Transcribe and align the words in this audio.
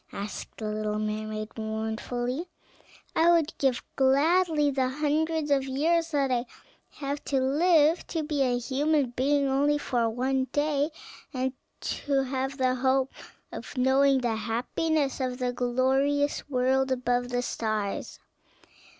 asked 0.13 0.57
the 0.57 0.67
little 0.67 0.97
mermaid 0.97 1.47
mournfully; 1.55 2.47
"I 3.15 3.29
would 3.29 3.55
give 3.59 3.83
gladly 3.95 4.69
all 4.69 4.71
the 4.71 4.89
hundreds 4.89 5.51
of 5.51 5.65
years 5.65 6.09
that 6.09 6.31
I 6.31 6.47
have 6.93 7.23
to 7.25 7.39
live, 7.39 8.07
to 8.07 8.23
be 8.23 8.41
a 8.41 8.57
human 8.57 9.11
being 9.11 9.47
only 9.47 9.77
for 9.77 10.09
one 10.09 10.45
day, 10.45 10.89
and 11.35 11.53
to 11.81 12.23
have 12.23 12.57
the 12.57 12.73
hope 12.73 13.13
of 13.51 13.77
knowing 13.77 14.21
the 14.21 14.35
happiness 14.37 15.19
of 15.19 15.37
that 15.37 15.53
glorious 15.57 16.49
world 16.49 16.91
above 16.91 17.29
the 17.29 17.43
stars." 17.43 18.17